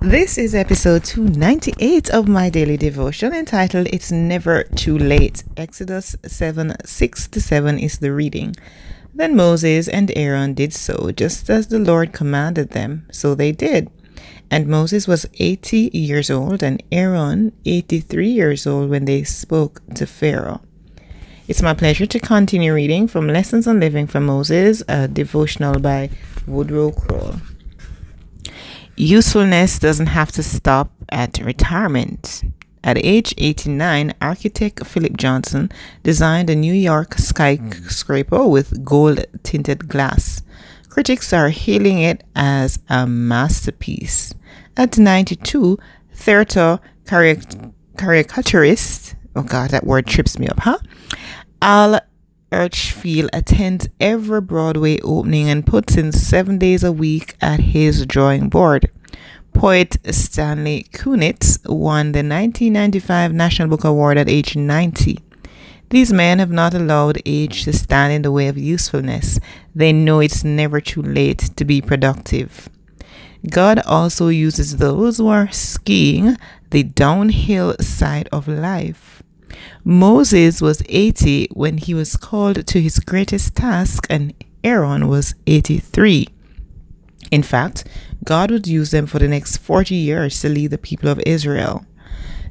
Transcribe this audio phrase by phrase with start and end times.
[0.00, 5.42] This is episode 298 of my daily devotion entitled It's Never Too Late.
[5.56, 8.54] Exodus 7 6 to 7 is the reading.
[9.12, 13.90] Then Moses and Aaron did so, just as the Lord commanded them, so they did.
[14.52, 20.06] And Moses was 80 years old and Aaron 83 years old when they spoke to
[20.06, 20.62] Pharaoh.
[21.48, 26.10] It's my pleasure to continue reading from Lessons on Living for Moses, a devotional by
[26.46, 27.40] Woodrow Kroll.
[29.00, 32.42] Usefulness doesn't have to stop at retirement.
[32.82, 35.70] At age 89, architect Philip Johnson
[36.02, 40.42] designed a New York skyscraper with gold tinted glass.
[40.88, 44.34] Critics are hailing it as a masterpiece.
[44.76, 45.78] At 92,
[46.12, 50.78] theater caricaturist, oh god, that word trips me up, huh?
[51.62, 52.00] Al
[52.50, 58.48] Hirschfeld attends every Broadway opening and puts in seven days a week at his drawing
[58.48, 58.90] board.
[59.52, 65.18] Poet Stanley Kunitz won the 1995 National Book Award at age 90.
[65.90, 69.38] These men have not allowed age to stand in the way of usefulness.
[69.74, 72.68] They know it's never too late to be productive.
[73.50, 76.36] God also uses those who are skiing
[76.70, 79.17] the downhill side of life.
[79.84, 86.28] Moses was 80 when he was called to his greatest task, and Aaron was 83.
[87.30, 87.84] In fact,
[88.24, 91.84] God would use them for the next 40 years to lead the people of Israel.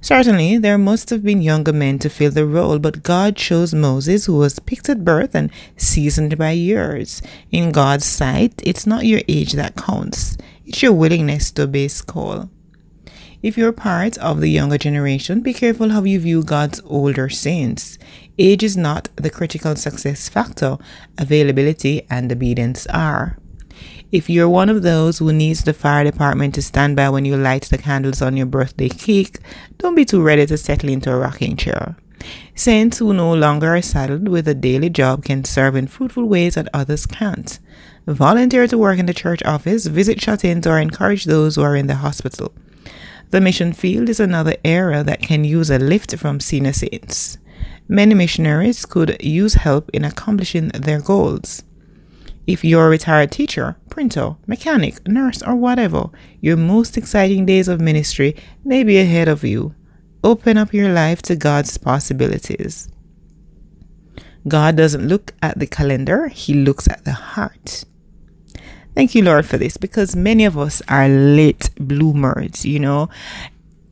[0.01, 4.25] Certainly, there must have been younger men to fill the role, but God chose Moses,
[4.25, 7.21] who was picked at birth and seasoned by years.
[7.51, 12.01] In God's sight, it's not your age that counts, it's your willingness to obey His
[12.01, 12.49] call.
[13.47, 17.97] If you're part of the younger generation, be careful how you view God's older saints.
[18.37, 20.77] Age is not the critical success factor,
[21.17, 23.37] availability and obedience are.
[24.11, 27.37] If you're one of those who needs the fire department to stand by when you
[27.37, 29.39] light the candles on your birthday cake,
[29.77, 31.95] don't be too ready to settle into a rocking chair.
[32.53, 36.55] Saints who no longer are saddled with a daily job can serve in fruitful ways
[36.55, 37.59] that others can't.
[38.07, 41.87] Volunteer to work in the church office, visit shut-ins, or encourage those who are in
[41.87, 42.51] the hospital.
[43.29, 47.37] The mission field is another area that can use a lift from senior saints.
[47.89, 51.63] Many missionaries could use help in accomplishing their goals.
[52.45, 57.81] If you're a retired teacher, printer, mechanic, nurse, or whatever, your most exciting days of
[57.81, 59.75] ministry may be ahead of you.
[60.23, 62.89] Open up your life to God's possibilities.
[64.47, 67.83] God doesn't look at the calendar, He looks at the heart.
[68.97, 73.09] Thank you, Lord, for this because many of us are late bloomers, you know.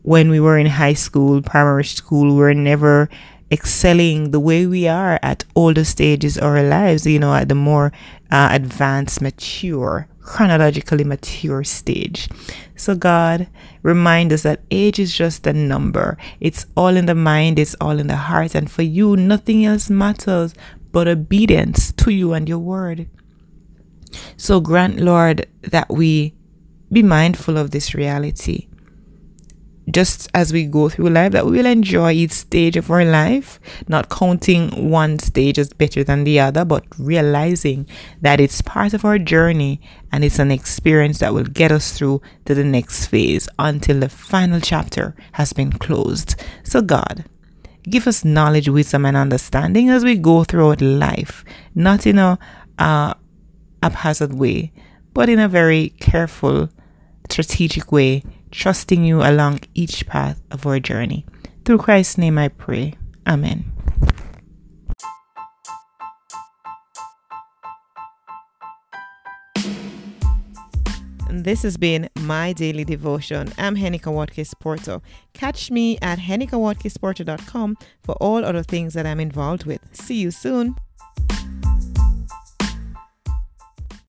[0.01, 3.07] When we were in high school, primary school, we were never
[3.51, 7.53] excelling the way we are at older stages of our lives, you know, at the
[7.53, 7.91] more
[8.31, 12.27] uh, advanced, mature, chronologically mature stage.
[12.75, 13.47] So, God,
[13.83, 16.17] remind us that age is just a number.
[16.39, 18.55] It's all in the mind, it's all in the heart.
[18.55, 20.55] And for you, nothing else matters
[20.91, 23.07] but obedience to you and your word.
[24.38, 26.34] So, grant, Lord, that we
[26.91, 28.68] be mindful of this reality
[29.91, 33.59] just as we go through life that we will enjoy each stage of our life,
[33.88, 37.88] not counting one stage as better than the other, but realizing
[38.22, 39.79] that it's part of our journey
[40.12, 44.09] and it's an experience that will get us through to the next phase until the
[44.09, 46.35] final chapter has been closed.
[46.63, 47.25] So, God,
[47.84, 52.40] give us knowledge, wisdom, and understanding as we go throughout life, not in a
[52.79, 53.13] uh,
[53.90, 54.72] haphazard way,
[55.13, 56.69] but in a very careful,
[57.29, 61.26] strategic way trusting you along each path of our journey.
[61.66, 62.93] Through Christ's name I pray.
[63.28, 63.72] Amen.
[71.29, 73.52] This has been my daily devotion.
[73.58, 75.02] I'm Henika Watkins Porto.
[75.34, 79.82] Catch me at henikawatkinsporto.com for all other things that I'm involved with.
[79.93, 80.76] See you soon.